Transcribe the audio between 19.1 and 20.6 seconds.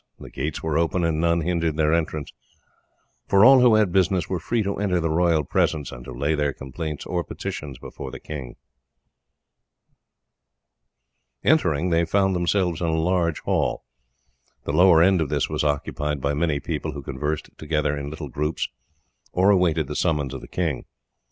or awaited the summons of the